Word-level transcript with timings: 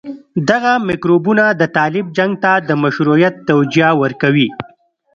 دغه 0.49 0.73
میکروبونه 0.87 1.43
د 1.61 1.63
طالب 1.77 2.05
جنګ 2.17 2.31
ته 2.43 2.51
د 2.67 2.69
مشروعيت 2.83 3.35
توجيه 3.49 3.89
ورکوي. 4.01 4.49